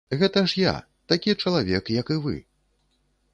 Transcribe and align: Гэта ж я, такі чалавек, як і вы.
Гэта 0.19 0.41
ж 0.53 0.55
я, 0.61 0.71
такі 1.13 1.35
чалавек, 1.43 1.93
як 1.99 2.07
і 2.17 2.19
вы. 2.25 2.35